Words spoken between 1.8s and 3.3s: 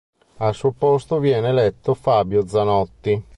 Fabio Zanotti.